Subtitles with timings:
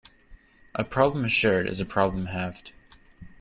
[0.73, 2.71] A problem shared is a problem halved.